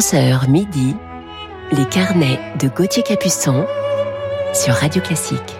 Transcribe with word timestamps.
11h 0.00 0.48
midi, 0.48 0.96
les 1.72 1.84
carnets 1.84 2.40
de 2.58 2.68
Gauthier 2.68 3.02
Capuçon 3.02 3.66
sur 4.54 4.72
Radio 4.72 5.02
Classique. 5.02 5.59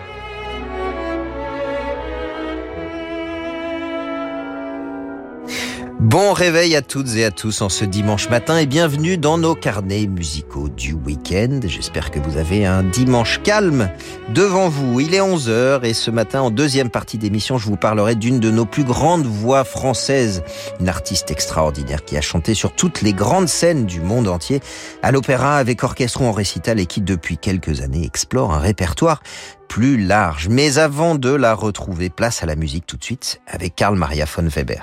Bon 6.10 6.32
réveil 6.32 6.74
à 6.74 6.82
toutes 6.82 7.14
et 7.14 7.24
à 7.24 7.30
tous 7.30 7.62
en 7.62 7.68
ce 7.68 7.84
dimanche 7.84 8.30
matin 8.30 8.58
et 8.58 8.66
bienvenue 8.66 9.16
dans 9.16 9.38
nos 9.38 9.54
carnets 9.54 10.08
musicaux 10.08 10.68
du 10.68 10.92
week-end. 10.92 11.60
J'espère 11.62 12.10
que 12.10 12.18
vous 12.18 12.36
avez 12.36 12.66
un 12.66 12.82
dimanche 12.82 13.40
calme 13.44 13.88
devant 14.34 14.68
vous. 14.68 14.98
Il 14.98 15.14
est 15.14 15.20
11h 15.20 15.84
et 15.84 15.94
ce 15.94 16.10
matin 16.10 16.40
en 16.40 16.50
deuxième 16.50 16.90
partie 16.90 17.16
d'émission 17.16 17.58
je 17.58 17.66
vous 17.66 17.76
parlerai 17.76 18.16
d'une 18.16 18.40
de 18.40 18.50
nos 18.50 18.66
plus 18.66 18.82
grandes 18.82 19.24
voix 19.24 19.62
françaises. 19.62 20.42
Une 20.80 20.88
artiste 20.88 21.30
extraordinaire 21.30 22.04
qui 22.04 22.16
a 22.16 22.20
chanté 22.20 22.54
sur 22.54 22.74
toutes 22.74 23.02
les 23.02 23.12
grandes 23.12 23.48
scènes 23.48 23.86
du 23.86 24.00
monde 24.00 24.26
entier, 24.26 24.60
à 25.04 25.12
l'opéra 25.12 25.58
avec 25.58 25.84
orchestre 25.84 26.22
ou 26.22 26.24
en 26.24 26.32
récital 26.32 26.80
et 26.80 26.86
qui 26.86 27.02
depuis 27.02 27.38
quelques 27.38 27.82
années 27.82 28.04
explore 28.04 28.52
un 28.52 28.58
répertoire 28.58 29.22
plus 29.68 29.96
large. 29.96 30.48
Mais 30.48 30.78
avant 30.78 31.14
de 31.14 31.30
la 31.30 31.54
retrouver, 31.54 32.10
place 32.10 32.42
à 32.42 32.46
la 32.46 32.56
musique 32.56 32.84
tout 32.84 32.96
de 32.96 33.04
suite 33.04 33.40
avec 33.46 33.76
Karl 33.76 33.94
Maria 33.94 34.24
von 34.24 34.48
Weber. 34.48 34.82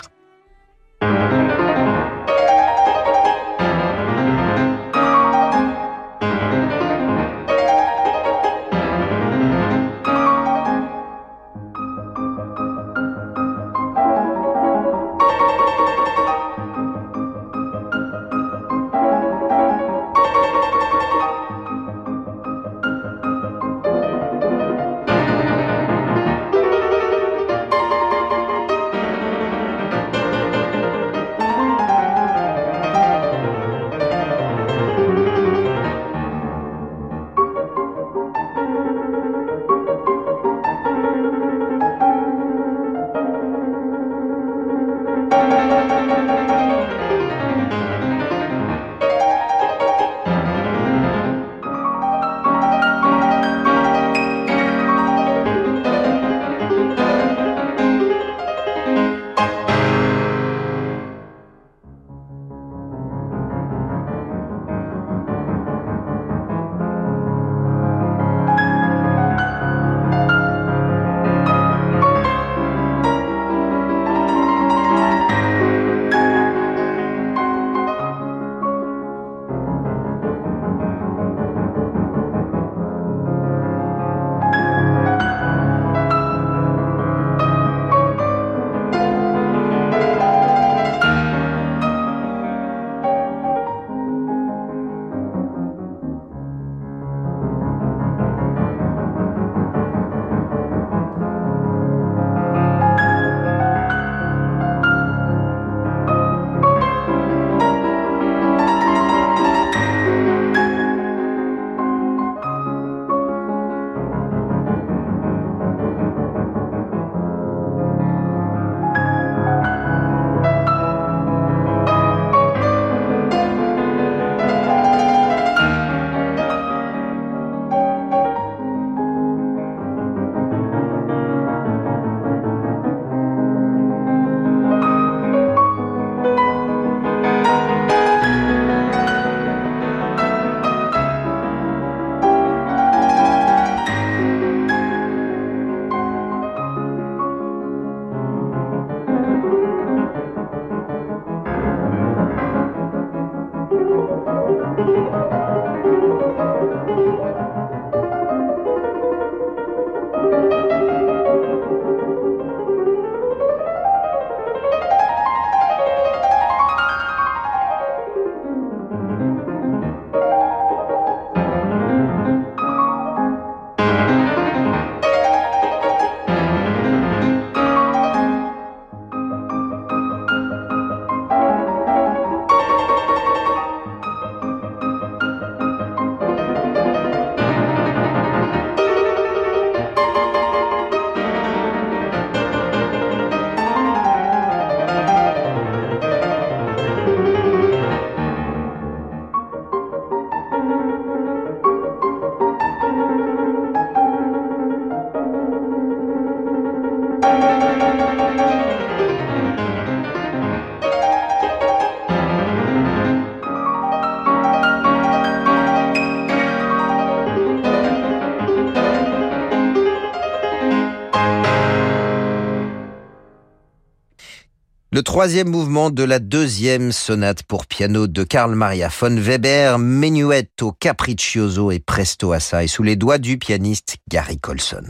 Troisième 225.27 225.49
mouvement 225.49 225.89
de 225.89 226.03
la 226.03 226.19
deuxième 226.19 226.93
sonate 226.93 227.43
pour 227.43 227.65
piano 227.65 228.07
de 228.07 228.23
Karl 228.23 228.55
Maria 228.55 228.87
von 228.87 229.13
Weber, 229.13 229.77
Menuetto 229.77 230.71
Capriccioso 230.71 231.69
et 231.69 231.79
Presto 231.79 232.31
Assai 232.31 232.67
sous 232.67 232.81
les 232.81 232.95
doigts 232.95 233.17
du 233.17 233.37
pianiste 233.37 233.97
Gary 234.07 234.39
Colson. 234.39 234.85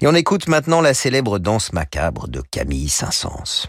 Et 0.00 0.08
on 0.08 0.16
écoute 0.16 0.48
maintenant 0.48 0.80
la 0.80 0.94
célèbre 0.94 1.38
danse 1.38 1.72
macabre 1.72 2.26
de 2.26 2.42
Camille 2.50 2.88
Saint-Saëns. 2.88 3.68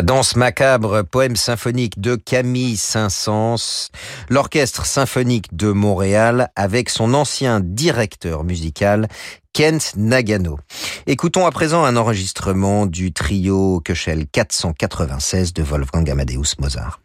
La 0.00 0.04
danse 0.04 0.34
macabre, 0.34 1.02
poème 1.02 1.36
symphonique 1.36 2.00
de 2.00 2.14
Camille 2.16 2.78
Saint-Saëns, 2.78 3.90
l'orchestre 4.30 4.86
symphonique 4.86 5.54
de 5.54 5.72
Montréal 5.72 6.48
avec 6.56 6.88
son 6.88 7.12
ancien 7.12 7.60
directeur 7.60 8.42
musical 8.42 9.08
Kent 9.52 9.92
Nagano. 9.98 10.58
Écoutons 11.06 11.44
à 11.44 11.50
présent 11.50 11.84
un 11.84 11.98
enregistrement 11.98 12.86
du 12.86 13.12
trio 13.12 13.82
Köchel 13.84 14.26
496 14.26 15.52
de 15.52 15.62
Wolfgang 15.62 16.08
Amadeus 16.08 16.54
Mozart. 16.58 16.98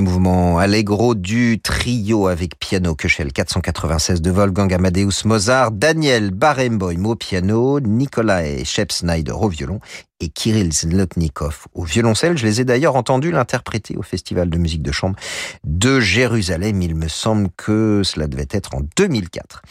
Mouvement 0.00 0.58
Allegro 0.58 1.14
du 1.14 1.60
trio 1.60 2.26
avec 2.26 2.58
piano 2.58 2.94
Köchel 2.94 3.32
496 3.32 4.20
de 4.20 4.30
Wolfgang 4.30 4.72
Amadeus 4.72 5.24
Mozart, 5.24 5.72
Daniel 5.72 6.30
Barenboim 6.30 7.04
au 7.04 7.16
piano, 7.16 7.80
Nikolai 7.80 8.64
Shepsneider 8.64 9.32
au 9.32 9.48
violon 9.48 9.80
et 10.20 10.28
Kirill 10.28 10.72
Zlotnikov 10.72 11.66
au 11.74 11.84
violoncelle. 11.84 12.36
Je 12.38 12.46
les 12.46 12.60
ai 12.60 12.64
d'ailleurs 12.64 12.96
entendus 12.96 13.30
l'interpréter 13.30 13.96
au 13.96 14.02
Festival 14.02 14.50
de 14.50 14.58
musique 14.58 14.82
de 14.82 14.92
chambre 14.92 15.16
de 15.64 16.00
Jérusalem. 16.00 16.80
Il 16.82 16.94
me 16.94 17.08
semble 17.08 17.48
que 17.56 18.02
cela 18.04 18.26
devait 18.26 18.48
être 18.50 18.74
en 18.74 18.82
2004. 18.96 19.62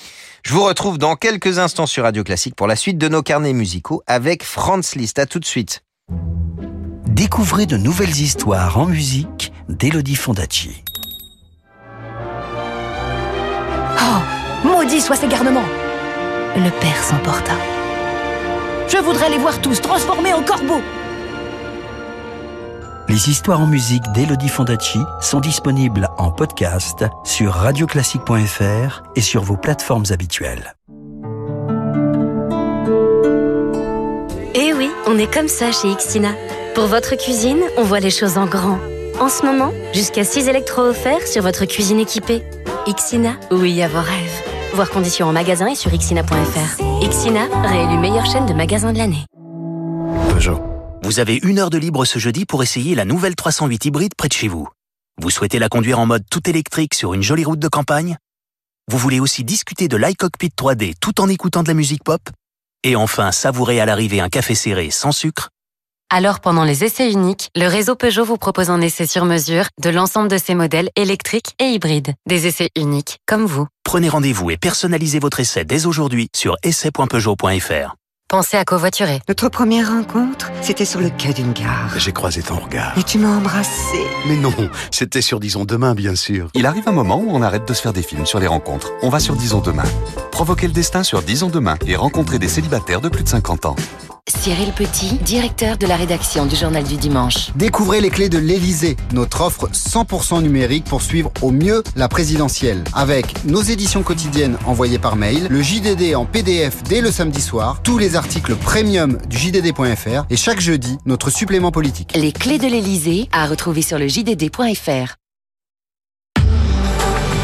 Je 0.43 0.53
vous 0.53 0.63
retrouve 0.63 0.97
dans 0.97 1.15
quelques 1.15 1.59
instants 1.59 1.85
sur 1.85 2.03
Radio 2.03 2.23
Classique 2.23 2.55
pour 2.55 2.67
la 2.67 2.75
suite 2.75 2.97
de 2.97 3.07
nos 3.07 3.21
carnets 3.21 3.53
musicaux 3.53 4.03
avec 4.07 4.43
Franz 4.43 4.97
Liszt. 4.97 5.19
À 5.19 5.25
tout 5.25 5.39
de 5.39 5.45
suite. 5.45 5.83
Découvrez 7.19 7.65
de 7.65 7.75
nouvelles 7.75 8.17
histoires 8.21 8.77
en 8.77 8.85
musique 8.85 9.51
d'Elodie 9.67 10.15
Fondacci. 10.15 10.85
Oh, 13.99 14.65
maudit 14.65 15.01
soit 15.01 15.17
ces 15.17 15.27
garnements 15.27 15.67
Le 16.55 16.69
père 16.79 17.03
s'emporta. 17.03 17.51
Je 18.87 18.99
voudrais 18.99 19.29
les 19.29 19.37
voir 19.37 19.59
tous 19.59 19.81
transformés 19.81 20.33
en 20.33 20.41
corbeaux 20.43 20.81
Les 23.09 23.29
histoires 23.29 23.59
en 23.59 23.67
musique 23.67 24.09
d'Elodie 24.13 24.47
Fondacci 24.47 24.99
sont 25.19 25.41
disponibles 25.41 26.07
en 26.17 26.31
podcast 26.31 27.03
sur 27.25 27.51
radioclassique.fr 27.51 29.03
et 29.17 29.21
sur 29.21 29.43
vos 29.43 29.57
plateformes 29.57 30.05
habituelles. 30.11 30.73
Eh 34.55 34.73
oui, 34.73 34.89
on 35.05 35.17
est 35.17 35.31
comme 35.33 35.49
ça 35.49 35.73
chez 35.73 35.89
Ixina. 35.89 36.31
Pour 36.75 36.87
votre 36.87 37.15
cuisine, 37.15 37.61
on 37.77 37.83
voit 37.83 37.99
les 37.99 38.09
choses 38.09 38.37
en 38.37 38.45
grand. 38.45 38.79
En 39.19 39.27
ce 39.27 39.43
moment, 39.43 39.71
jusqu'à 39.93 40.23
6 40.23 40.47
électros 40.47 40.83
offerts 40.83 41.27
sur 41.27 41.41
votre 41.41 41.65
cuisine 41.65 41.99
équipée. 41.99 42.43
Ixina, 42.87 43.35
oui 43.51 43.81
à 43.81 43.87
vos 43.87 43.99
rêves. 43.99 44.43
Voir 44.73 44.89
conditions 44.89 45.27
en 45.27 45.33
magasin 45.33 45.67
et 45.67 45.75
sur 45.75 45.93
ixina.fr. 45.93 47.03
Ixina, 47.03 47.47
réélu 47.67 47.97
meilleure 47.97 48.25
chaîne 48.25 48.45
de 48.45 48.53
magasins 48.53 48.93
de 48.93 48.97
l'année. 48.97 49.25
Peugeot. 50.29 50.61
Vous 51.03 51.19
avez 51.19 51.39
une 51.43 51.59
heure 51.59 51.69
de 51.69 51.77
libre 51.77 52.05
ce 52.05 52.19
jeudi 52.19 52.45
pour 52.45 52.61
essayer 52.61 52.95
la 52.95 53.03
nouvelle 53.05 53.35
308 53.35 53.85
hybride 53.85 54.13
près 54.15 54.27
de 54.27 54.33
chez 54.33 54.47
vous. 54.47 54.67
Vous 55.21 55.29
souhaitez 55.31 55.59
la 55.59 55.69
conduire 55.69 55.99
en 55.99 56.05
mode 56.05 56.23
tout 56.29 56.47
électrique 56.49 56.93
sur 56.93 57.13
une 57.13 57.23
jolie 57.23 57.45
route 57.45 57.59
de 57.59 57.67
campagne? 57.67 58.17
Vous 58.89 58.97
voulez 58.97 59.19
aussi 59.19 59.43
discuter 59.43 59.87
de 59.87 59.97
l'iCockpit 59.97 60.51
3D 60.57 60.93
tout 61.01 61.19
en 61.19 61.27
écoutant 61.27 61.63
de 61.63 61.67
la 61.67 61.73
musique 61.73 62.03
pop? 62.03 62.21
Et 62.83 62.95
enfin 62.95 63.31
savourer 63.31 63.81
à 63.81 63.85
l'arrivée 63.85 64.21
un 64.21 64.29
café 64.29 64.55
serré 64.55 64.91
sans 64.91 65.11
sucre? 65.11 65.49
Alors 66.09 66.39
pendant 66.39 66.63
les 66.63 66.83
essais 66.83 67.11
uniques, 67.11 67.49
le 67.55 67.67
réseau 67.67 67.95
Peugeot 67.95 68.25
vous 68.25 68.37
propose 68.37 68.69
un 68.69 68.81
essai 68.81 69.05
sur 69.05 69.25
mesure 69.25 69.65
de 69.81 69.89
l'ensemble 69.89 70.27
de 70.27 70.37
ses 70.37 70.55
modèles 70.55 70.89
électriques 70.95 71.53
et 71.59 71.65
hybrides. 71.65 72.13
Des 72.27 72.47
essais 72.47 72.69
uniques, 72.75 73.19
comme 73.27 73.45
vous. 73.45 73.67
Prenez 73.83 74.09
rendez-vous 74.09 74.49
et 74.49 74.57
personnalisez 74.57 75.19
votre 75.19 75.39
essai 75.39 75.65
dès 75.65 75.85
aujourd'hui 75.85 76.29
sur 76.35 76.55
essai.peugeot.fr. 76.63 77.98
Pensez 78.29 78.57
à 78.57 78.63
covoiturer. 78.63 79.21
Notre 79.27 79.49
première 79.49 79.89
rencontre, 79.89 80.51
c'était 80.61 80.85
sur 80.85 80.99
le 80.99 81.09
quai 81.09 81.33
d'une 81.33 81.51
gare. 81.51 81.91
J'ai 81.97 82.11
croisé 82.11 82.43
ton 82.43 82.57
regard. 82.57 82.95
Et 82.95 83.01
tu 83.01 83.17
m'as 83.17 83.35
embrassé. 83.35 83.97
Mais 84.27 84.35
non, 84.35 84.53
c'était 84.91 85.23
sur 85.23 85.39
Disons 85.39 85.65
Demain, 85.65 85.95
bien 85.95 86.13
sûr. 86.13 86.51
Il 86.53 86.67
arrive 86.67 86.87
un 86.87 86.91
moment 86.91 87.17
où 87.17 87.31
on 87.31 87.41
arrête 87.41 87.67
de 87.67 87.73
se 87.73 87.81
faire 87.81 87.91
des 87.91 88.03
films 88.03 88.27
sur 88.27 88.39
les 88.39 88.45
rencontres. 88.45 88.91
On 89.01 89.09
va 89.09 89.19
sur 89.19 89.35
Disons 89.35 89.61
Demain. 89.61 89.81
Provoquer 90.31 90.67
le 90.67 90.73
destin 90.73 91.01
sur 91.01 91.23
Disons 91.23 91.49
Demain 91.49 91.77
et 91.87 91.95
rencontrer 91.95 92.37
des 92.37 92.49
célibataires 92.49 93.01
de 93.01 93.09
plus 93.09 93.23
de 93.23 93.29
50 93.29 93.65
ans. 93.65 93.75
Cyril 94.29 94.71
Petit, 94.73 95.13
directeur 95.17 95.77
de 95.77 95.87
la 95.87 95.95
rédaction 95.95 96.45
du 96.45 96.55
Journal 96.55 96.83
du 96.83 96.97
Dimanche. 96.97 97.49
Découvrez 97.55 97.99
les 97.99 98.09
clés 98.09 98.29
de 98.29 98.37
l'Elysée, 98.37 98.95
notre 99.11 99.41
offre 99.41 99.69
100% 99.69 100.41
numérique 100.43 100.85
pour 100.85 101.01
suivre 101.01 101.31
au 101.41 101.51
mieux 101.51 101.83
la 101.95 102.07
présidentielle. 102.07 102.83
Avec 102.93 103.43
nos 103.45 103.61
éditions 103.61 104.03
quotidiennes 104.03 104.57
envoyées 104.65 104.99
par 104.99 105.15
mail, 105.15 105.47
le 105.49 105.61
JDD 105.61 106.15
en 106.15 106.25
PDF 106.25 106.83
dès 106.83 107.01
le 107.01 107.11
samedi 107.11 107.41
soir, 107.41 107.81
tous 107.83 107.97
les 107.97 108.15
articles 108.19 108.53
premium 108.57 109.17
du 109.29 109.37
JDD.fr 109.37 110.25
et 110.29 110.35
chaque 110.35 110.59
jeudi, 110.59 110.97
notre 111.05 111.29
supplément 111.29 111.71
politique. 111.71 112.11
Les 112.15 112.33
clés 112.33 112.57
de 112.57 112.67
l'Elysée 112.67 113.29
à 113.31 113.47
retrouver 113.47 113.81
sur 113.81 113.97
le 113.97 114.09
JDD.fr. 114.09 115.15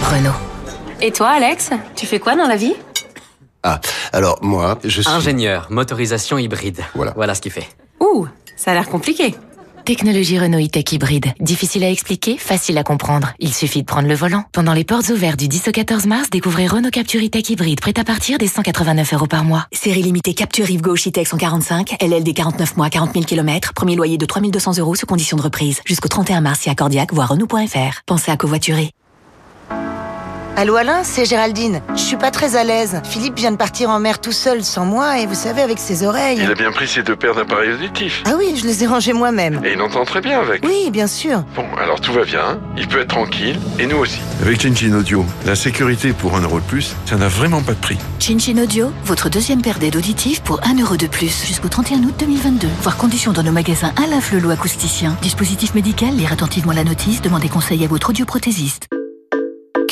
Renault. 0.03 0.35
Et 1.01 1.11
toi, 1.11 1.29
Alex 1.29 1.69
Tu 1.95 2.05
fais 2.05 2.19
quoi 2.19 2.35
dans 2.35 2.47
la 2.47 2.57
vie? 2.57 2.73
Ah, 3.63 3.79
alors 4.11 4.37
moi, 4.41 4.77
je 4.83 5.01
suis... 5.01 5.09
Ingénieur, 5.09 5.67
motorisation 5.69 6.37
hybride. 6.37 6.81
Voilà. 6.93 7.13
Voilà 7.15 7.35
ce 7.35 7.41
qu'il 7.41 7.53
fait. 7.53 7.69
Ouh, 8.01 8.27
ça 8.57 8.71
a 8.71 8.73
l'air 8.73 8.89
compliqué. 8.89 9.33
Technologie 9.85 10.39
Renault 10.39 10.57
e-tech 10.57 10.91
hybride. 10.93 11.27
Difficile 11.39 11.83
à 11.83 11.91
expliquer, 11.91 12.37
facile 12.39 12.75
à 12.79 12.83
comprendre. 12.83 13.33
Il 13.39 13.53
suffit 13.53 13.81
de 13.81 13.85
prendre 13.85 14.07
le 14.07 14.15
volant. 14.15 14.43
Pendant 14.51 14.73
les 14.73 14.83
portes 14.83 15.09
ouvertes 15.09 15.39
du 15.39 15.47
10 15.47 15.67
au 15.67 15.71
14 15.71 16.07
mars, 16.07 16.31
découvrez 16.31 16.65
Renault 16.65 16.89
Capture 16.89 17.21
e-tech 17.21 17.51
hybride, 17.51 17.79
prêt 17.79 17.93
à 17.99 18.03
partir 18.03 18.39
des 18.39 18.47
189 18.47 19.13
euros 19.13 19.27
par 19.27 19.43
mois. 19.43 19.67
Série 19.71 20.01
limitée 20.01 20.33
Capture 20.33 20.65
Rive 20.65 20.81
Gauche 20.81 21.07
e-tech 21.07 21.27
145, 21.27 21.97
LLD 22.01 22.33
49 22.33 22.77
mois, 22.77 22.89
40 22.89 23.13
000 23.13 23.25
km, 23.25 23.73
premier 23.73 23.95
loyer 23.95 24.17
de 24.17 24.25
3200 24.25 24.79
euros 24.79 24.95
sous 24.95 25.05
condition 25.05 25.37
de 25.37 25.43
reprise. 25.43 25.81
Jusqu'au 25.85 26.09
31 26.09 26.41
mars, 26.41 26.61
si 26.61 26.71
accordiaque, 26.71 27.13
voire 27.13 27.29
Renault.fr. 27.29 28.01
Pensez 28.07 28.31
à 28.31 28.37
covoiturer. 28.37 28.89
Allô 30.57 30.77
Alain, 30.77 31.03
c'est 31.03 31.25
Géraldine. 31.25 31.81
Je 31.95 32.01
suis 32.01 32.15
pas 32.15 32.31
très 32.31 32.55
à 32.55 32.63
l'aise. 32.63 33.01
Philippe 33.03 33.35
vient 33.35 33.51
de 33.51 33.57
partir 33.57 33.89
en 33.89 33.99
mer 33.99 34.21
tout 34.21 34.31
seul 34.31 34.63
sans 34.63 34.85
moi 34.85 35.19
et 35.19 35.25
vous 35.25 35.35
savez 35.35 35.61
avec 35.61 35.79
ses 35.79 36.05
oreilles. 36.05 36.39
Il 36.41 36.49
a 36.49 36.53
bien 36.53 36.71
pris 36.71 36.87
ses 36.87 37.03
deux 37.03 37.17
paires 37.17 37.35
d'appareils 37.35 37.73
auditifs. 37.73 38.23
Ah 38.25 38.35
oui, 38.37 38.55
je 38.55 38.65
les 38.65 38.85
ai 38.85 38.87
rangés 38.87 39.11
moi-même. 39.11 39.59
Et 39.65 39.73
il 39.73 39.81
entend 39.81 40.05
très 40.05 40.21
bien 40.21 40.39
avec. 40.39 40.63
Oui, 40.65 40.91
bien 40.91 41.07
sûr. 41.07 41.43
Bon, 41.57 41.65
alors 41.77 41.99
tout 41.99 42.13
va 42.13 42.23
bien. 42.23 42.57
Il 42.77 42.87
peut 42.87 43.01
être 43.01 43.09
tranquille 43.09 43.59
et 43.79 43.85
nous 43.85 43.97
aussi. 43.97 44.19
Avec 44.41 44.61
Chinchin 44.61 44.93
Audio, 44.93 45.25
la 45.45 45.55
sécurité 45.57 46.13
pour 46.13 46.37
un 46.37 46.41
euro 46.41 46.61
de 46.61 46.65
plus, 46.65 46.95
ça 47.05 47.17
n'a 47.17 47.27
vraiment 47.27 47.61
pas 47.61 47.73
de 47.73 47.79
prix. 47.79 47.97
Chinchin 48.21 48.57
Audio, 48.57 48.93
votre 49.03 49.29
deuxième 49.29 49.61
paire 49.61 49.77
d'aides 49.77 49.97
auditives 49.97 50.41
pour 50.41 50.61
un 50.63 50.81
euro 50.81 50.95
de 50.95 51.07
plus 51.07 51.45
jusqu'au 51.45 51.67
31 51.67 51.97
août 52.03 52.15
2022. 52.17 52.69
Voir 52.81 52.95
conditions 52.95 53.33
dans 53.33 53.43
nos 53.43 53.51
magasins 53.51 53.91
Alain 54.01 54.21
Flelou 54.21 54.51
acousticien. 54.51 55.17
Dispositif 55.21 55.75
médical, 55.75 56.15
lire 56.15 56.31
attentivement 56.31 56.71
la 56.71 56.85
notice, 56.85 57.21
demandez 57.21 57.49
conseil 57.49 57.83
à 57.83 57.87
votre 57.87 58.11
audioprothésiste. 58.11 58.87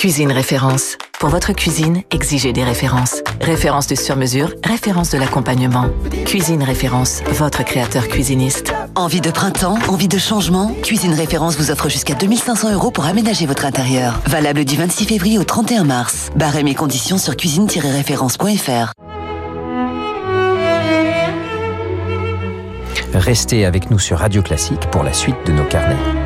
Cuisine 0.03 0.33
référence. 0.33 0.97
Pour 1.17 1.29
votre 1.29 1.53
cuisine, 1.53 2.01
exigez 2.11 2.51
des 2.51 2.65
références. 2.65 3.23
Référence 3.39 3.87
de 3.87 3.95
sur-mesure, 3.95 4.53
référence 4.61 5.11
de 5.11 5.17
l'accompagnement. 5.17 5.85
Cuisine 6.25 6.61
référence, 6.61 7.21
votre 7.31 7.63
créateur 7.63 8.09
cuisiniste. 8.09 8.73
Envie 8.95 9.21
de 9.21 9.31
printemps, 9.31 9.77
envie 9.87 10.09
de 10.09 10.17
changement? 10.17 10.73
Cuisine 10.83 11.13
référence 11.13 11.55
vous 11.55 11.71
offre 11.71 11.87
jusqu'à 11.87 12.15
2500 12.15 12.73
euros 12.73 12.91
pour 12.91 13.05
aménager 13.05 13.45
votre 13.45 13.63
intérieur. 13.63 14.19
Valable 14.25 14.65
du 14.65 14.75
26 14.75 15.05
février 15.05 15.37
au 15.37 15.45
31 15.45 15.85
mars. 15.85 16.31
Barrez 16.35 16.63
mes 16.63 16.75
conditions 16.75 17.17
sur 17.17 17.37
cuisine-référence.fr. 17.37 18.91
Restez 23.13 23.63
avec 23.63 23.89
nous 23.89 23.99
sur 23.99 24.17
Radio 24.17 24.41
Classique 24.41 24.81
pour 24.91 25.03
la 25.03 25.13
suite 25.13 25.37
de 25.45 25.53
nos 25.53 25.63
carnets. 25.63 26.22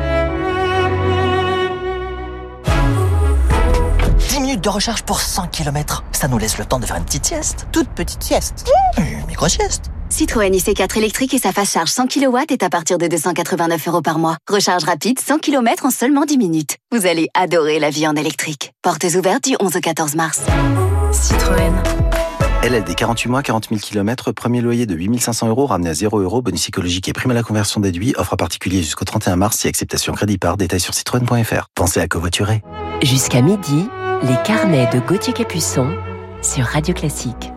De 4.68 4.72
recharge 4.74 5.02
pour 5.02 5.20
100 5.20 5.46
km. 5.46 6.04
Ça 6.12 6.28
nous 6.28 6.36
laisse 6.36 6.58
le 6.58 6.66
temps 6.66 6.78
de 6.78 6.84
faire 6.84 6.96
une 6.96 7.04
petite 7.04 7.24
sieste. 7.24 7.66
Toute 7.72 7.88
petite 7.88 8.22
sieste. 8.22 8.70
Mmh. 8.98 9.02
Une 9.20 9.26
micro-sieste. 9.26 9.86
Citroën 10.10 10.52
IC4 10.52 10.98
électrique 10.98 11.32
et 11.32 11.38
sa 11.38 11.52
fast 11.52 11.72
charge 11.72 11.88
100 11.88 12.08
kW 12.08 12.36
est 12.50 12.62
à 12.62 12.68
partir 12.68 12.98
de 12.98 13.06
289 13.06 13.88
euros 13.88 14.02
par 14.02 14.18
mois. 14.18 14.36
Recharge 14.46 14.84
rapide 14.84 15.20
100 15.20 15.38
km 15.38 15.86
en 15.86 15.90
seulement 15.90 16.26
10 16.26 16.36
minutes. 16.36 16.76
Vous 16.92 17.06
allez 17.06 17.28
adorer 17.32 17.78
la 17.78 17.88
vie 17.88 18.06
en 18.06 18.14
électrique. 18.14 18.74
Portes 18.82 19.06
ouvertes 19.16 19.44
du 19.44 19.56
11 19.58 19.74
au 19.74 19.80
14 19.80 20.16
mars. 20.16 20.42
Citroën. 21.12 21.72
LLD 22.62 22.94
48 22.94 23.30
mois, 23.30 23.42
40 23.42 23.68
000 23.70 23.80
km, 23.80 24.32
premier 24.32 24.60
loyer 24.60 24.84
de 24.84 24.94
8500 24.94 25.48
euros, 25.48 25.64
ramené 25.64 25.88
à 25.88 25.94
0 25.94 26.20
euros, 26.20 26.42
bonus 26.42 26.60
psychologique 26.60 27.08
et 27.08 27.14
prime 27.14 27.30
à 27.30 27.34
la 27.34 27.42
conversion 27.42 27.80
déduit, 27.80 28.12
offre 28.18 28.34
à 28.34 28.36
particulier 28.36 28.82
jusqu'au 28.82 29.06
31 29.06 29.36
mars, 29.36 29.56
si 29.56 29.68
acceptation 29.68 30.12
crédit 30.12 30.36
par, 30.36 30.58
détail 30.58 30.80
sur 30.80 30.92
citroën.fr. 30.92 31.68
Pensez 31.74 32.00
à 32.00 32.08
covoiturer. 32.08 32.62
Jusqu'à 33.02 33.40
midi, 33.40 33.88
les 34.22 34.36
carnets 34.44 34.88
de 34.92 34.98
Gauthier 35.00 35.32
Capuçon 35.32 35.88
sur 36.42 36.64
Radio 36.64 36.94
Classique. 36.94 37.52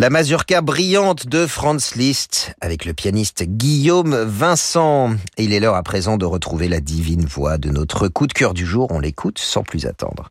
La 0.00 0.08
mazurka 0.08 0.62
brillante 0.62 1.26
de 1.26 1.46
Franz 1.46 1.94
Liszt 1.94 2.54
avec 2.62 2.86
le 2.86 2.94
pianiste 2.94 3.42
Guillaume 3.42 4.16
Vincent. 4.16 5.10
Et 5.36 5.44
il 5.44 5.52
est 5.52 5.60
l'heure 5.60 5.74
à 5.74 5.82
présent 5.82 6.16
de 6.16 6.24
retrouver 6.24 6.70
la 6.70 6.80
divine 6.80 7.26
voix 7.26 7.58
de 7.58 7.68
notre 7.68 8.08
coup 8.08 8.26
de 8.26 8.32
cœur 8.32 8.54
du 8.54 8.64
jour. 8.64 8.86
On 8.92 8.98
l'écoute 8.98 9.38
sans 9.38 9.62
plus 9.62 9.84
attendre. 9.84 10.30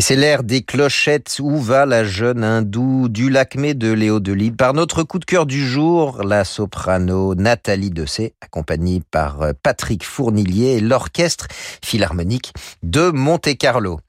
Et 0.00 0.02
c'est 0.02 0.16
l'air 0.16 0.44
des 0.44 0.62
clochettes 0.62 1.36
Où 1.42 1.58
va 1.58 1.84
la 1.84 2.04
jeune 2.04 2.42
hindoue 2.42 3.10
du 3.10 3.28
Lacmé 3.28 3.74
de 3.74 3.92
Léo 3.92 4.18
Delibes. 4.18 4.56
Par 4.56 4.72
notre 4.72 5.02
coup 5.02 5.18
de 5.18 5.26
cœur 5.26 5.44
du 5.44 5.62
jour, 5.62 6.22
la 6.24 6.46
soprano 6.46 7.34
Nathalie 7.34 7.90
Dessay, 7.90 8.32
accompagnée 8.40 9.02
par 9.10 9.42
euh, 9.42 9.52
Patrick 9.62 10.02
Fournillier 10.02 10.76
et 10.76 10.80
l'orchestre 10.80 11.48
philharmonique 11.84 12.54
de 12.82 13.10
Monte-Carlo. 13.10 14.00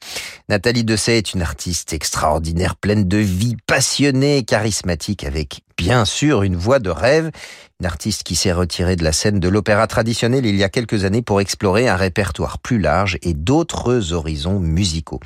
Nathalie 0.47 0.85
Dessay 0.85 1.17
est 1.17 1.33
une 1.33 1.41
artiste 1.41 1.91
extraordinaire, 1.91 2.77
pleine 2.77 3.05
de 3.05 3.17
vie, 3.17 3.57
passionnée, 3.67 4.43
charismatique, 4.43 5.25
avec 5.25 5.59
bien 5.81 6.05
sûr 6.05 6.43
une 6.43 6.55
voix 6.55 6.77
de 6.77 6.91
rêve. 6.91 7.31
Une 7.79 7.87
artiste 7.87 8.21
qui 8.21 8.35
s'est 8.35 8.51
retirée 8.51 8.95
de 8.95 9.03
la 9.03 9.11
scène 9.11 9.39
de 9.39 9.49
l'opéra 9.49 9.87
traditionnel 9.87 10.45
il 10.45 10.55
y 10.55 10.63
a 10.63 10.69
quelques 10.69 11.05
années 11.05 11.23
pour 11.23 11.41
explorer 11.41 11.87
un 11.87 11.95
répertoire 11.95 12.59
plus 12.59 12.77
large 12.77 13.17
et 13.23 13.33
d'autres 13.33 14.13
horizons 14.13 14.59
musicaux. 14.59 15.19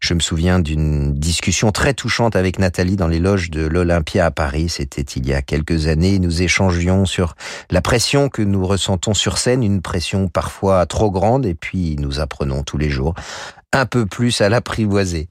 Je 0.00 0.12
me 0.12 0.20
souviens 0.20 0.58
d'une 0.58 1.14
discussion 1.14 1.72
très 1.72 1.94
touchante 1.94 2.36
avec 2.36 2.58
Nathalie 2.58 2.96
dans 2.96 3.08
les 3.08 3.18
loges 3.18 3.48
de 3.48 3.66
l'Olympia 3.66 4.26
à 4.26 4.30
Paris. 4.30 4.68
C'était 4.68 5.00
il 5.00 5.26
y 5.26 5.32
a 5.32 5.40
quelques 5.40 5.86
années. 5.86 6.18
Nous 6.18 6.42
échangions 6.42 7.06
sur 7.06 7.34
la 7.70 7.80
pression 7.80 8.28
que 8.28 8.42
nous 8.42 8.66
ressentons 8.66 9.14
sur 9.14 9.38
scène, 9.38 9.62
une 9.62 9.80
pression 9.80 10.28
parfois 10.28 10.84
trop 10.84 11.10
grande 11.10 11.46
et 11.46 11.54
puis 11.54 11.96
nous 11.98 12.20
apprenons 12.20 12.62
tous 12.62 12.76
les 12.76 12.90
jours 12.90 13.14
un 13.74 13.86
peu 13.86 14.06
plus 14.06 14.40
à 14.40 14.48
l'apprivoiser. 14.48 15.28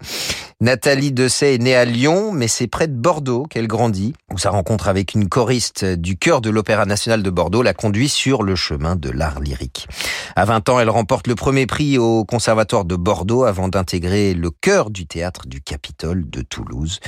Nathalie 0.59 1.11
Dessay 1.11 1.55
est 1.55 1.57
née 1.57 1.75
à 1.75 1.83
Lyon, 1.83 2.31
mais 2.31 2.47
c'est 2.47 2.67
près 2.67 2.87
de 2.87 2.93
Bordeaux 2.93 3.45
qu'elle 3.49 3.67
grandit, 3.67 4.13
où 4.31 4.37
sa 4.37 4.49
rencontre 4.49 4.87
avec 4.87 5.13
une 5.13 5.27
choriste 5.27 5.83
du 5.83 6.17
chœur 6.17 6.39
de 6.39 6.49
l'Opéra 6.49 6.85
National 6.85 7.23
de 7.23 7.29
Bordeaux 7.29 7.63
la 7.63 7.73
conduit 7.73 8.07
sur 8.07 8.43
le 8.43 8.55
chemin 8.55 8.95
de 8.95 9.09
l'art 9.09 9.39
lyrique. 9.39 9.87
À 10.35 10.45
20 10.45 10.69
ans, 10.69 10.79
elle 10.79 10.89
remporte 10.89 11.27
le 11.27 11.35
premier 11.35 11.65
prix 11.65 11.97
au 11.97 12.23
Conservatoire 12.23 12.85
de 12.85 12.95
Bordeaux 12.95 13.43
avant 13.43 13.67
d'intégrer 13.67 14.33
le 14.33 14.51
chœur 14.51 14.89
du 14.89 15.05
théâtre 15.05 15.47
du 15.47 15.61
Capitole 15.61 16.29
de 16.29 16.41
Toulouse. 16.41 16.99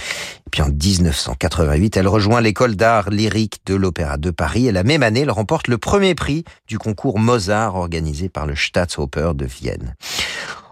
Et 0.47 0.49
puis 0.49 0.61
en 0.61 0.69
1988, 0.69 1.97
elle 1.97 2.07
rejoint 2.07 2.41
l'école 2.41 2.75
d'art 2.75 3.09
lyrique 3.09 3.61
de 3.65 3.75
l'Opéra 3.75 4.17
de 4.17 4.31
Paris 4.31 4.67
et 4.67 4.71
la 4.71 4.83
même 4.83 5.03
année, 5.03 5.21
elle 5.21 5.31
remporte 5.31 5.67
le 5.67 5.77
premier 5.77 6.15
prix 6.15 6.43
du 6.67 6.77
concours 6.77 7.19
Mozart 7.19 7.75
organisé 7.75 8.27
par 8.27 8.47
le 8.47 8.55
Staatsoper 8.55 9.31
de 9.33 9.45
Vienne. 9.45 9.95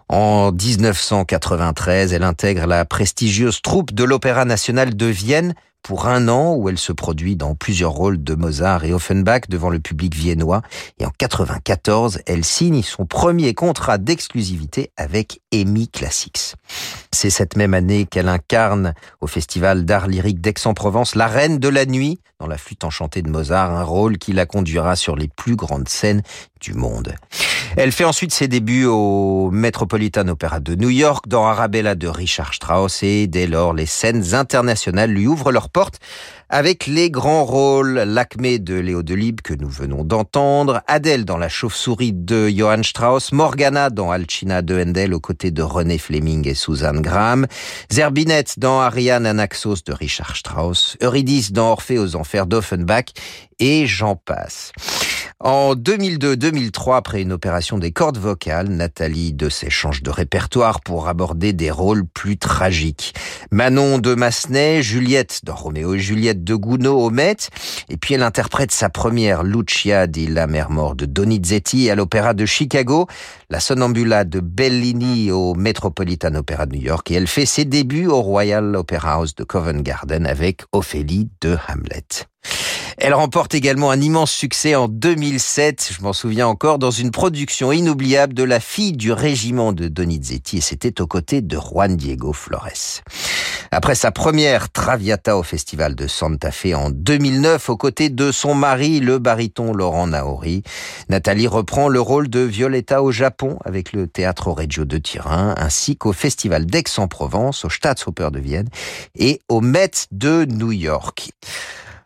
En 0.10 0.52
1993, 0.52 2.14
elle 2.14 2.24
intègre 2.24 2.68
la 2.68 2.86
prestigieuse 2.86 3.62
troupe 3.62 3.94
de 3.94 4.04
l'Opéra 4.04 4.46
national 4.46 4.96
de 4.96 5.06
Vienne 5.06 5.54
pour 5.84 6.08
un 6.08 6.30
an 6.30 6.56
où 6.56 6.70
elle 6.70 6.78
se 6.78 6.94
produit 6.94 7.36
dans 7.36 7.56
plusieurs 7.56 7.92
rôles 7.92 8.24
de 8.24 8.36
Mozart 8.36 8.86
et 8.86 8.94
Offenbach 8.94 9.50
devant 9.50 9.70
le 9.70 9.80
public 9.80 10.16
viennois. 10.16 10.62
Et 11.00 11.06
en 11.06 11.12
94, 11.18 12.20
elle 12.26 12.46
signe 12.46 12.82
son 12.82 13.06
premier 13.06 13.54
contrat 13.54 13.98
d'exclusivité 13.98 14.92
avec 14.98 15.42
EMI 15.52 15.90
Classics. 15.90 16.56
C'est 17.14 17.30
cette 17.30 17.56
même 17.56 17.76
année 17.76 18.08
qu'elle 18.08 18.28
incarne 18.28 18.96
au 19.22 19.28
Festival 19.28 19.86
d'art 19.86 20.08
lyrique 20.08 20.42
d'Aix-en-Provence 20.42 21.14
la 21.14 21.28
reine 21.28 21.60
de 21.60 21.70
la 21.70 21.86
nuit 21.86 22.20
dans 22.40 22.48
la 22.48 22.58
flûte 22.58 22.84
enchantée 22.84 23.22
de 23.22 23.30
Mozart, 23.30 23.72
un 23.72 23.84
rôle 23.84 24.18
qui 24.18 24.34
la 24.34 24.48
conduira 24.48 24.96
sur 24.96 25.16
les 25.16 25.28
plus 25.28 25.56
grandes 25.56 25.88
scènes 25.88 26.24
du 26.60 26.74
monde. 26.74 27.14
Elle 27.78 27.92
fait 27.92 28.04
ensuite 28.04 28.34
ses 28.34 28.48
débuts 28.48 28.86
au 28.86 29.50
Metropolitan 29.52 30.28
Opera 30.28 30.60
de 30.60 30.76
New 30.76 30.90
York, 30.90 31.28
dans 31.28 31.46
Arabella 31.46 31.96
de 31.96 32.08
Richard 32.08 32.54
Strauss, 32.54 33.04
et 33.04 33.28
dès 33.28 33.48
lors, 33.48 33.74
les 33.74 33.86
scènes 33.86 34.34
internationales 34.34 35.12
lui 35.12 35.28
ouvrent 35.28 35.52
leurs 35.52 35.70
portes 35.70 36.00
avec 36.54 36.86
les 36.86 37.10
grands 37.10 37.46
rôles 37.46 38.04
L'Acmé 38.06 38.60
de 38.60 38.76
Léo 38.76 39.02
Delibes 39.02 39.42
que 39.42 39.56
nous 39.56 39.68
venons 39.68 40.04
d'entendre, 40.04 40.84
Adèle 40.86 41.26
dans 41.26 41.38
La 41.38 41.50
chauve-souris 41.50 42.14
de 42.14 42.48
Johann 42.48 42.84
Strauss, 42.84 43.32
Morgana 43.32 43.90
dans 43.90 44.12
Alcina 44.12 44.62
de 44.62 44.80
Handel 44.80 45.16
aux 45.16 45.20
côtés 45.20 45.50
de 45.50 45.64
René 45.64 45.98
Fleming 45.98 46.48
et 46.48 46.54
Suzanne 46.54 47.02
Graham, 47.02 47.48
Zerbinette 47.92 48.60
dans 48.60 48.82
Ariane 48.82 49.26
Anaxos 49.26 49.78
de 49.84 49.94
Richard 49.94 50.36
Strauss, 50.36 50.96
Eurydice 51.02 51.54
dans 51.54 51.72
Orphée 51.72 51.98
aux 51.98 52.16
enfers 52.16 52.46
d'Offenbach 52.46 53.06
et 53.58 53.88
j'en 53.88 54.16
passe. 54.16 54.74
En 55.46 55.76
2002-2003, 55.76 56.96
après 56.96 57.22
une 57.22 57.34
opération 57.34 57.78
des 57.78 57.92
cordes 57.92 58.18
vocales, 58.18 58.70
Nathalie 58.70 59.34
de 59.34 59.50
s'échange 59.50 60.02
de 60.02 60.10
répertoire 60.10 60.80
pour 60.80 61.10
aborder 61.10 61.52
des 61.52 61.70
rôles 61.70 62.06
plus 62.06 62.38
tragiques. 62.38 63.14
Manon 63.52 63.98
de 63.98 64.16
Massenet, 64.16 64.82
Juliette 64.82 65.42
dans 65.44 65.56
Roméo 65.56 65.96
et 65.96 66.00
Juliette 66.00 66.46
de 66.46 66.56
Gounod 66.56 66.96
au 66.96 67.10
Met, 67.10 67.36
et 67.90 67.98
puis 67.98 68.14
elle 68.14 68.24
interprète 68.24 68.72
sa 68.72 68.88
première 68.88 69.44
Lucia 69.44 70.08
di 70.08 70.28
La 70.28 70.48
Mer 70.48 70.70
Mort 70.70 70.96
de 70.96 71.06
Donizetti 71.06 71.90
à 71.90 71.96
l'Opéra 71.96 72.34
de 72.34 72.46
Chicago, 72.46 73.08
la 73.50 73.60
Sonnambula 73.60 74.24
de 74.24 74.40
Bellini 74.40 75.30
au 75.30 75.56
Metropolitan 75.56 76.36
Opera 76.36 76.68
de 76.68 76.78
New 76.78 76.84
York, 76.84 77.12
et 77.12 77.16
elle 77.16 77.28
fait 77.28 77.46
ses 77.46 77.66
débuts 77.66 78.08
au 78.08 78.22
Royal 78.22 78.78
Opera 78.78 79.16
House 79.16 79.36
de 79.36 79.44
Covent 79.44 79.82
Garden 79.82 80.26
avec 80.26 80.62
Ophélie 80.72 81.28
de 81.42 81.58
Hamlet. 81.68 82.30
Elle 82.98 83.14
remporte 83.14 83.56
également 83.56 83.92
un 83.92 84.00
immense 84.00 84.32
succès 84.32 84.76
en 84.76 84.88
2007, 84.88 85.94
je 85.98 86.04
m'en 86.04 86.14
souviens 86.14 86.48
encore, 86.48 86.80
dans 86.80 86.92
une 86.92 87.12
production 87.12 87.72
inoubliable 87.72 88.34
de 88.34 88.44
La 88.44 88.60
fille 88.60 88.94
du 88.94 89.12
régiment 89.12 89.74
de 89.74 89.88
Donizetti, 89.88 90.58
et 90.58 90.62
c'était 90.62 91.02
aux 91.02 91.08
côtés 91.08 91.42
de 91.42 91.58
Juan 91.58 91.96
Diego 91.96 92.34
Flores. 92.34 93.02
Après 93.72 93.96
sa 93.96 94.12
première 94.12 94.70
Traviata 94.70 95.36
au 95.36 95.42
Festival 95.42 95.96
de 95.96 96.06
Santa 96.06 96.52
Fe 96.52 96.76
en 96.76 96.92
2009, 96.92 97.70
aux 97.70 97.78
côtés 97.78 98.10
de 98.10 98.32
son 98.32 98.54
mari, 98.54 99.00
le 99.00 99.18
baryton 99.18 99.74
Laurent 99.74 100.06
Naori, 100.06 100.62
Nathalie 101.10 101.48
reprend 101.48 101.90
le 101.90 102.00
rôle 102.00 102.30
de 102.30 102.42
Violetta 102.42 103.02
au 103.02 103.12
Japon 103.12 103.58
avec 103.66 103.92
le 103.92 104.06
Théâtre 104.06 104.52
Reggio 104.52 104.86
de 104.86 105.00
Turin, 105.00 105.56
ainsi 105.58 105.98
qu'au 105.98 106.14
Festival 106.14 106.68
d'Aix-en-Provence, 106.68 107.66
au 107.66 107.70
Staatsoper 107.70 108.30
de 108.32 108.40
Vienne 108.40 108.70
et 109.18 109.42
au 109.50 109.62
Met 109.62 110.06
de 110.12 110.46
New 110.46 110.72
York. 110.72 111.32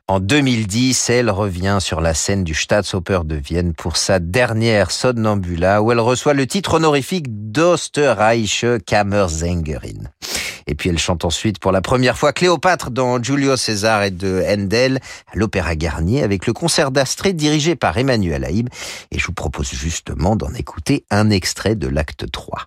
En 0.09 0.21
2010, 0.21 1.09
elle 1.09 1.29
revient 1.29 1.79
sur 1.81 1.99
la 1.99 2.13
scène 2.13 2.45
du 2.45 2.53
Staatsoper 2.53 3.25
de 3.25 3.35
Vienne 3.35 3.73
pour 3.73 3.97
sa 3.97 4.19
dernière 4.19 4.89
Sonnambula 4.89 5.81
où 5.81 5.91
elle 5.91 5.99
reçoit 5.99 6.33
le 6.33 6.47
titre 6.47 6.75
honorifique 6.75 7.25
d'Osterreichische 7.51 8.77
Kammersängerin. 8.85 10.05
Et 10.65 10.75
puis 10.75 10.89
elle 10.89 10.97
chante 10.97 11.25
ensuite 11.25 11.59
pour 11.59 11.73
la 11.73 11.81
première 11.81 12.17
fois 12.17 12.31
Cléopâtre 12.31 12.89
dans 12.89 13.21
Giulio 13.21 13.57
César 13.57 14.03
et 14.03 14.11
de 14.11 14.41
Handel 14.47 15.01
à 15.33 15.35
l'Opéra 15.35 15.75
Garnier 15.75 16.23
avec 16.23 16.47
le 16.47 16.53
concert 16.53 16.91
d'Astrée 16.91 17.33
dirigé 17.33 17.75
par 17.75 17.97
Emmanuel 17.97 18.45
Haïb. 18.45 18.69
Et 19.11 19.19
je 19.19 19.25
vous 19.25 19.33
propose 19.33 19.69
justement 19.71 20.37
d'en 20.37 20.53
écouter 20.53 21.03
un 21.09 21.29
extrait 21.29 21.75
de 21.75 21.89
l'acte 21.89 22.31
3. 22.31 22.65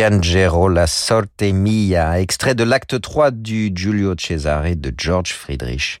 Piangero 0.00 0.70
la 0.70 0.86
sorte 0.86 1.42
mia, 1.42 2.18
extrait 2.20 2.54
de 2.54 2.64
l'acte 2.64 2.98
3 2.98 3.32
du 3.32 3.70
Giulio 3.74 4.14
Cesare 4.18 4.74
de 4.74 4.94
George 4.96 5.34
Friedrich. 5.34 6.00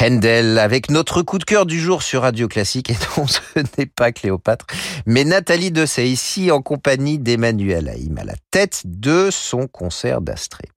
Handel 0.00 0.58
avec 0.58 0.90
notre 0.90 1.20
coup 1.20 1.36
de 1.36 1.44
cœur 1.44 1.66
du 1.66 1.78
jour 1.78 2.02
sur 2.02 2.22
Radio 2.22 2.48
Classique 2.48 2.88
et 2.88 2.96
non 3.18 3.26
ce 3.26 3.40
n'est 3.76 3.84
pas 3.84 4.10
Cléopâtre 4.12 4.64
mais 5.04 5.24
Nathalie 5.24 5.70
Dessay 5.70 6.08
ici 6.08 6.50
en 6.50 6.62
compagnie 6.62 7.18
d'Emmanuel 7.18 7.90
Haïm 7.90 8.16
à 8.16 8.24
la 8.24 8.36
tête 8.50 8.84
de 8.86 9.28
son 9.30 9.66
concert 9.66 10.22
d'Astrée. 10.22 10.70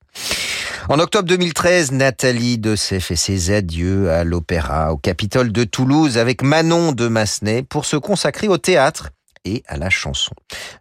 En 0.89 0.99
octobre 0.99 1.29
2013, 1.29 1.93
Nathalie 1.93 2.57
Dessay 2.57 2.99
fait 2.99 3.15
ses 3.15 3.51
adieux 3.51 4.11
à 4.11 4.25
l'opéra 4.25 4.91
au 4.91 4.97
Capitole 4.97 5.53
de 5.53 5.63
Toulouse 5.63 6.17
avec 6.17 6.43
Manon 6.43 6.91
de 6.91 7.07
Massenet 7.07 7.63
pour 7.63 7.85
se 7.85 7.95
consacrer 7.95 8.49
au 8.49 8.57
théâtre 8.57 9.11
et 9.45 9.63
à 9.67 9.77
la 9.77 9.89
chanson. 9.89 10.33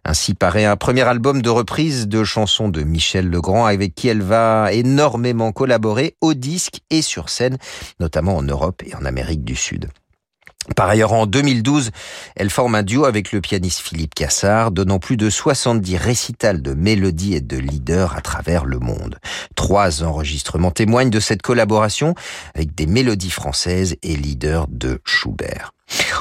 Ainsi 0.05 0.33
paraît 0.33 0.65
un 0.65 0.75
premier 0.75 1.01
album 1.01 1.41
de 1.41 1.49
reprise 1.49 2.07
de 2.07 2.23
chansons 2.23 2.69
de 2.69 2.83
Michel 2.83 3.29
Legrand 3.29 3.65
avec 3.65 3.95
qui 3.95 4.07
elle 4.07 4.21
va 4.21 4.73
énormément 4.73 5.51
collaborer 5.51 6.15
au 6.21 6.33
disque 6.33 6.79
et 6.89 7.01
sur 7.01 7.29
scène, 7.29 7.57
notamment 7.99 8.37
en 8.37 8.43
Europe 8.43 8.83
et 8.85 8.95
en 8.95 9.05
Amérique 9.05 9.43
du 9.43 9.55
Sud. 9.55 9.89
Par 10.77 10.87
ailleurs, 10.87 11.11
en 11.11 11.25
2012, 11.25 11.91
elle 12.37 12.49
forme 12.49 12.75
un 12.75 12.83
duo 12.83 13.03
avec 13.03 13.33
le 13.33 13.41
pianiste 13.41 13.81
Philippe 13.81 14.15
Cassard, 14.15 14.71
donnant 14.71 14.97
plus 14.97 15.17
de 15.17 15.29
70 15.29 15.97
récitals 15.97 16.61
de 16.61 16.73
mélodies 16.73 17.35
et 17.35 17.41
de 17.41 17.57
leaders 17.57 18.15
à 18.15 18.21
travers 18.21 18.63
le 18.63 18.79
monde. 18.79 19.19
Trois 19.55 20.03
enregistrements 20.03 20.71
témoignent 20.71 21.09
de 21.09 21.19
cette 21.19 21.41
collaboration 21.41 22.15
avec 22.55 22.73
des 22.75 22.85
mélodies 22.85 23.29
françaises 23.29 23.97
et 24.03 24.15
leaders 24.15 24.67
de 24.69 25.01
Schubert. 25.03 25.73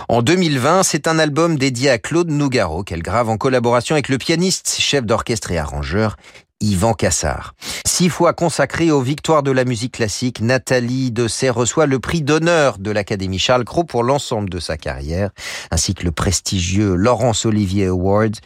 En 0.08 0.22
2020, 0.22 0.82
c'est 0.82 1.06
un 1.08 1.18
album 1.18 1.56
dédié 1.56 1.90
à 1.90 1.98
Claude 1.98 2.30
Nougaro 2.30 2.82
qu'elle 2.82 3.02
grave 3.02 3.28
en 3.28 3.36
collaboration 3.36 3.94
avec 3.94 4.08
le 4.08 4.18
pianiste, 4.18 4.76
chef 4.78 5.04
d'orchestre 5.04 5.52
et 5.52 5.58
arrangeur 5.58 6.16
Yvan 6.60 6.94
Cassard. 6.94 7.54
Six 7.86 8.08
fois 8.08 8.32
consacrée 8.32 8.90
aux 8.90 9.02
victoires 9.02 9.42
de 9.42 9.50
la 9.50 9.64
musique 9.64 9.94
classique, 9.94 10.40
Nathalie 10.40 11.10
Dessay 11.10 11.50
reçoit 11.50 11.86
le 11.86 11.98
prix 11.98 12.22
d'honneur 12.22 12.78
de 12.78 12.90
l'Académie 12.90 13.38
Charles 13.38 13.64
Cros 13.64 13.84
pour 13.84 14.02
l'ensemble 14.02 14.48
de 14.48 14.60
sa 14.60 14.76
carrière, 14.76 15.30
ainsi 15.70 15.94
que 15.94 16.04
le 16.04 16.12
prestigieux 16.12 16.94
Laurence 16.94 17.44
Olivier 17.44 17.86
Award 17.86 18.36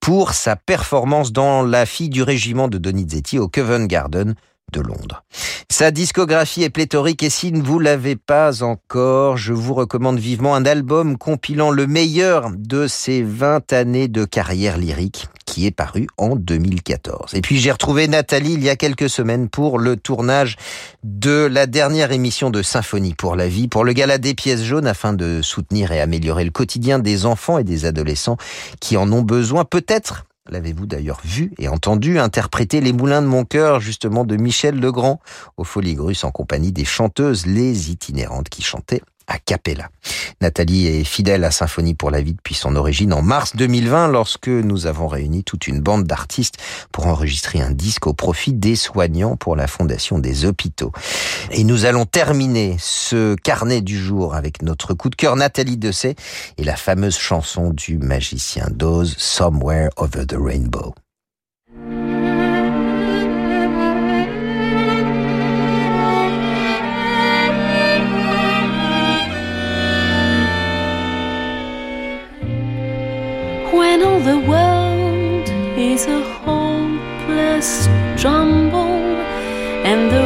pour 0.00 0.34
sa 0.34 0.56
performance 0.56 1.32
dans 1.32 1.62
La 1.62 1.86
fille 1.86 2.08
du 2.08 2.22
régiment 2.22 2.68
de 2.68 2.78
Donizetti 2.78 3.38
au 3.38 3.48
Covent 3.48 3.86
Garden 3.86 4.34
de 4.72 4.80
Londres. 4.80 5.24
Sa 5.70 5.90
discographie 5.90 6.62
est 6.62 6.70
pléthorique 6.70 7.22
et 7.22 7.30
si 7.30 7.52
vous 7.52 7.78
l'avez 7.78 8.16
pas 8.16 8.62
encore, 8.62 9.36
je 9.36 9.52
vous 9.52 9.74
recommande 9.74 10.18
vivement 10.18 10.54
un 10.54 10.64
album 10.64 11.16
compilant 11.16 11.70
le 11.70 11.86
meilleur 11.86 12.50
de 12.56 12.86
ses 12.86 13.22
20 13.22 13.72
années 13.72 14.08
de 14.08 14.24
carrière 14.24 14.76
lyrique 14.76 15.28
qui 15.46 15.66
est 15.66 15.70
paru 15.70 16.06
en 16.16 16.34
2014. 16.34 17.34
Et 17.34 17.42
puis 17.42 17.58
j'ai 17.58 17.70
retrouvé 17.70 18.08
Nathalie 18.08 18.54
il 18.54 18.62
y 18.64 18.70
a 18.70 18.76
quelques 18.76 19.10
semaines 19.10 19.48
pour 19.48 19.78
le 19.78 19.96
tournage 19.96 20.56
de 21.04 21.46
la 21.50 21.66
dernière 21.66 22.12
émission 22.12 22.48
de 22.48 22.62
Symphonie 22.62 23.14
pour 23.14 23.36
la 23.36 23.48
vie, 23.48 23.68
pour 23.68 23.84
le 23.84 23.92
gala 23.92 24.18
des 24.18 24.34
pièces 24.34 24.62
jaunes 24.62 24.86
afin 24.86 25.12
de 25.12 25.42
soutenir 25.42 25.92
et 25.92 26.00
améliorer 26.00 26.44
le 26.44 26.50
quotidien 26.50 26.98
des 26.98 27.26
enfants 27.26 27.58
et 27.58 27.64
des 27.64 27.84
adolescents 27.84 28.38
qui 28.80 28.96
en 28.96 29.12
ont 29.12 29.22
besoin 29.22 29.64
peut-être 29.64 30.24
L'avez-vous 30.52 30.84
d'ailleurs 30.84 31.22
vu 31.24 31.50
et 31.56 31.66
entendu 31.68 32.18
interpréter 32.18 32.82
Les 32.82 32.92
Moulins 32.92 33.22
de 33.22 33.26
mon 33.26 33.46
cœur, 33.46 33.80
justement 33.80 34.26
de 34.26 34.36
Michel 34.36 34.78
Legrand, 34.78 35.18
au 35.56 35.64
Grus 35.64 36.24
en 36.24 36.30
compagnie 36.30 36.72
des 36.72 36.84
chanteuses 36.84 37.46
Les 37.46 37.90
Itinérantes 37.90 38.50
qui 38.50 38.60
chantaient 38.60 39.00
à 39.26 39.38
Capella. 39.38 39.88
Nathalie 40.40 40.86
est 40.86 41.04
fidèle 41.04 41.44
à 41.44 41.50
Symphonie 41.50 41.94
pour 41.94 42.10
la 42.10 42.20
vie 42.20 42.34
depuis 42.34 42.54
son 42.54 42.76
origine 42.76 43.12
en 43.12 43.22
mars 43.22 43.54
2020 43.56 44.08
lorsque 44.08 44.48
nous 44.48 44.86
avons 44.86 45.06
réuni 45.06 45.44
toute 45.44 45.66
une 45.66 45.80
bande 45.80 46.04
d'artistes 46.04 46.56
pour 46.90 47.06
enregistrer 47.06 47.60
un 47.60 47.70
disque 47.70 48.06
au 48.06 48.12
profit 48.12 48.52
des 48.52 48.76
soignants 48.76 49.36
pour 49.36 49.56
la 49.56 49.66
fondation 49.66 50.18
des 50.18 50.44
hôpitaux. 50.44 50.92
Et 51.50 51.64
nous 51.64 51.84
allons 51.84 52.06
terminer 52.06 52.76
ce 52.78 53.34
carnet 53.36 53.80
du 53.80 53.98
jour 53.98 54.34
avec 54.34 54.62
notre 54.62 54.94
coup 54.94 55.10
de 55.10 55.16
cœur 55.16 55.36
Nathalie 55.36 55.76
Dessay 55.76 56.16
et 56.58 56.64
la 56.64 56.76
fameuse 56.76 57.18
chanson 57.18 57.70
du 57.70 57.98
magicien 57.98 58.68
d'Oz 58.70 59.14
Somewhere 59.18 59.90
Over 59.96 60.26
the 60.26 60.36
Rainbow. 60.38 60.94
When 73.92 74.02
all 74.02 74.20
the 74.20 74.38
world 74.52 75.46
is 75.76 76.06
a 76.06 76.20
hopeless 76.44 77.88
jumble 78.16 78.96
and 79.84 80.10
the 80.10 80.21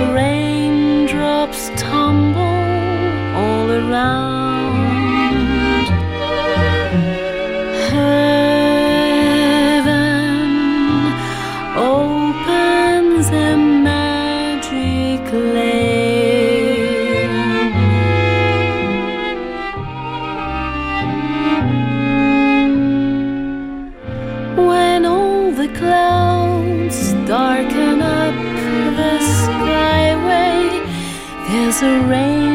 there's 31.78 32.04
a 32.04 32.08
rainbow 32.08 32.45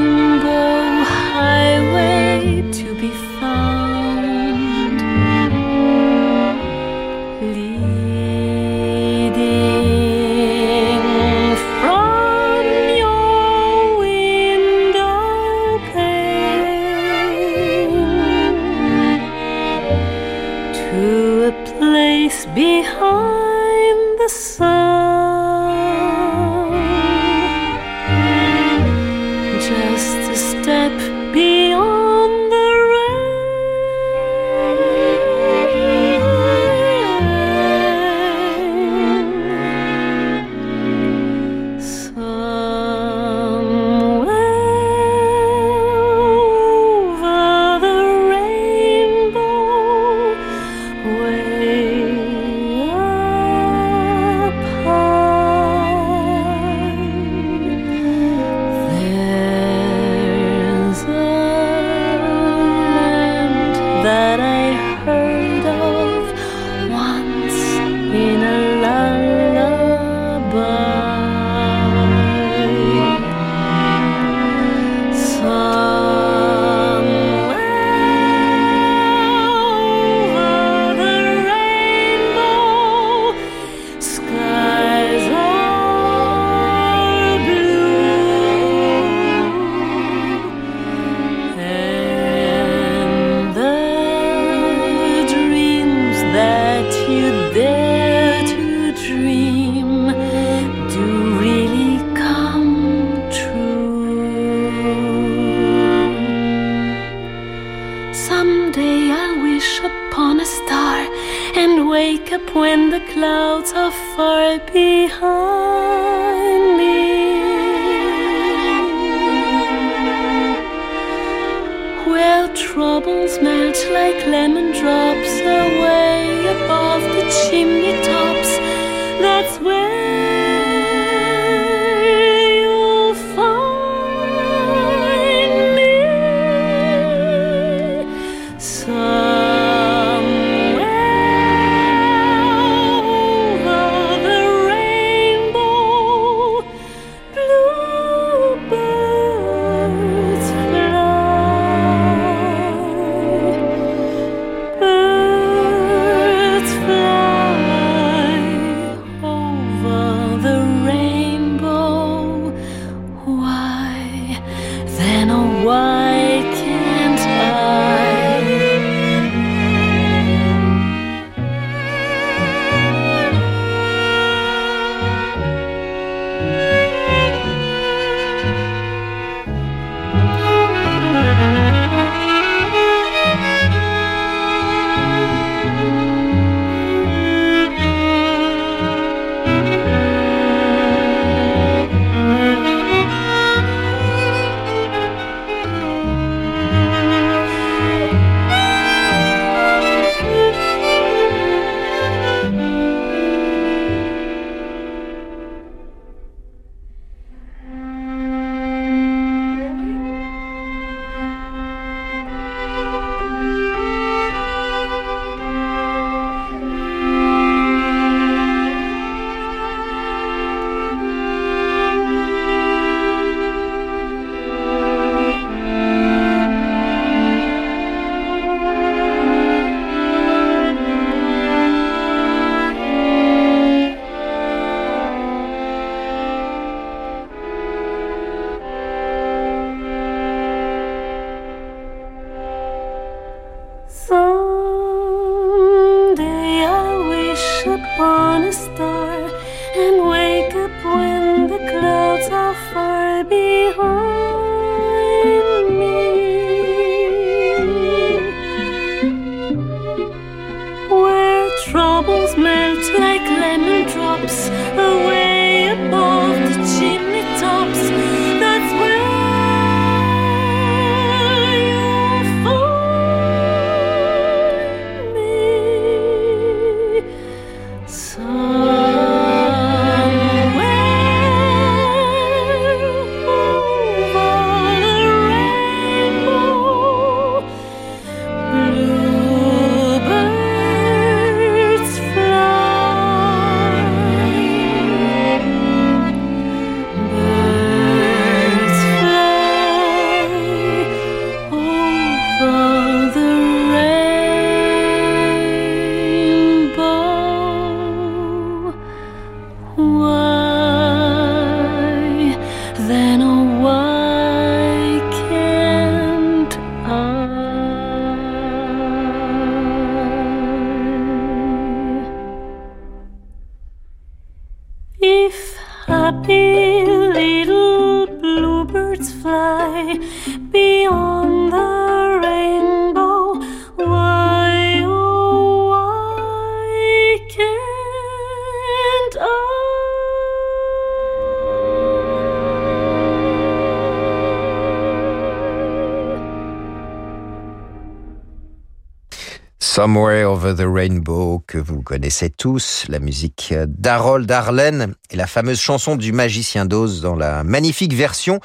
Somewhere 349.81 350.25
Over 350.25 350.53
the 350.53 350.67
Rainbow, 350.71 351.41
que 351.47 351.57
vous 351.57 351.81
connaissez 351.81 352.29
tous, 352.29 352.85
la 352.87 352.99
musique 352.99 353.51
d'Harold 353.65 354.31
Arlen 354.31 354.93
et 355.09 355.15
la 355.15 355.25
fameuse 355.25 355.59
chanson 355.59 355.95
du 355.95 356.11
magicien 356.11 356.65
d'Oz 356.65 357.01
dans 357.01 357.15
la 357.15 357.43
magnifique 357.43 357.95
version 357.95 358.39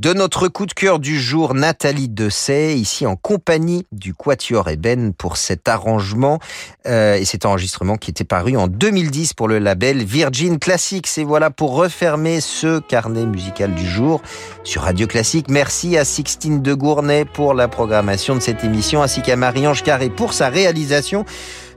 de 0.00 0.12
notre 0.12 0.46
coup 0.46 0.64
de 0.64 0.72
cœur 0.72 1.00
du 1.00 1.20
jour, 1.20 1.54
Nathalie 1.54 2.08
Dessay, 2.08 2.78
ici 2.78 3.04
en 3.04 3.16
compagnie 3.16 3.84
du 3.90 4.14
Quatuor 4.14 4.68
Eben 4.68 5.12
pour 5.12 5.36
cet 5.36 5.66
arrangement 5.66 6.38
euh, 6.86 7.16
et 7.16 7.24
cet 7.24 7.44
enregistrement 7.44 7.96
qui 7.96 8.12
était 8.12 8.22
paru 8.22 8.56
en 8.56 8.68
2010 8.68 9.34
pour 9.34 9.48
le 9.48 9.58
label 9.58 10.04
Virgin 10.04 10.60
Classics. 10.60 11.18
Et 11.18 11.24
voilà 11.24 11.50
pour 11.50 11.74
refermer 11.74 12.40
ce 12.40 12.78
carnet 12.78 13.26
musical 13.26 13.74
du 13.74 13.84
jour 13.84 14.22
sur 14.62 14.82
Radio 14.82 15.08
Classique. 15.08 15.46
Merci 15.48 15.98
à 15.98 16.04
Sixtine 16.04 16.62
de 16.62 16.74
Gournay 16.74 17.24
pour 17.24 17.52
la 17.52 17.66
programmation 17.66 18.36
de 18.36 18.40
cette 18.40 18.62
émission, 18.62 19.02
ainsi 19.02 19.20
qu'à 19.20 19.34
Marie-Ange 19.34 19.82
Carré 19.82 20.10
pour 20.10 20.32
sa 20.32 20.48
réalisation. 20.48 21.24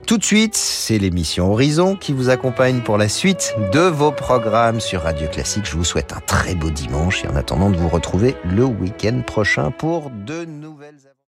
Tout 0.06 0.18
de 0.18 0.24
suite, 0.24 0.56
c'est 0.56 0.98
l'émission 0.98 1.52
Horizon 1.52 1.96
qui 1.96 2.12
vous 2.12 2.28
accompagne 2.28 2.80
pour 2.80 2.98
la 2.98 3.08
suite 3.08 3.54
de 3.72 3.80
vos 3.80 4.10
programmes 4.10 4.80
sur 4.80 5.02
Radio 5.02 5.28
Classique. 5.28 5.64
Je 5.64 5.76
vous 5.76 5.84
souhaite 5.84 6.12
un 6.12 6.20
très 6.20 6.54
beau 6.54 6.70
dimanche 6.70 7.24
et 7.24 7.28
en 7.28 7.36
attendant 7.36 7.70
de 7.70 7.76
vous 7.76 7.88
retrouver 7.88 8.34
le 8.44 8.64
week-end 8.64 9.22
prochain 9.24 9.70
pour 9.70 10.10
de 10.10 10.44
nouvelles 10.44 11.11